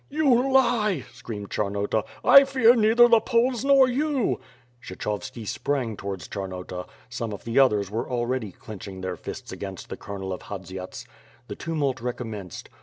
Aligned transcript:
"You 0.09 0.51
lie," 0.51 1.05
screamed 1.13 1.51
Charnota, 1.51 2.03
"I 2.25 2.43
fear 2.43 2.73
neither 2.75 3.07
the 3.07 3.19
Poles 3.21 3.63
nor 3.63 3.87
you." 3.87 4.39
Kshechovski 4.81 5.47
sprang 5.47 5.95
towards 5.95 6.27
Charnota— 6.27 6.87
some 7.09 7.31
of 7.31 7.43
the 7.43 7.59
others 7.59 7.91
were 7.91 8.09
already 8.09 8.51
clenching 8.51 9.01
their 9.01 9.15
fists 9.15 9.51
against 9.51 9.89
the 9.89 9.97
colonel 9.97 10.33
of 10.33 10.41
Hadziats. 10.41 11.05
The 11.49 11.55
tumult 11.55 12.01
recommenced. 12.01 12.67